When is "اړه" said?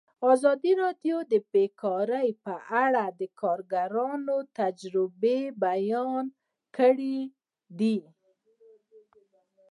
2.83-3.03